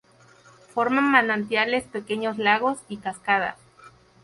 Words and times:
Forman 0.73 1.11
manantiales, 1.11 1.83
pequeños 1.83 2.39
lagos 2.39 2.79
y 2.89 2.97
cascadas. 2.97 3.55